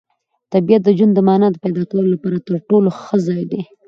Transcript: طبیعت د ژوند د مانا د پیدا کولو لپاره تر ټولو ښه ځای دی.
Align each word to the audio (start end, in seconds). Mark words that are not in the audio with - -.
طبیعت 0.53 0.81
د 0.85 0.89
ژوند 0.97 1.13
د 1.15 1.19
مانا 1.27 1.47
د 1.51 1.55
پیدا 1.63 1.83
کولو 1.89 2.09
لپاره 2.15 2.37
تر 2.47 2.53
ټولو 2.69 2.89
ښه 2.99 3.15
ځای 3.27 3.43
دی. 3.51 3.61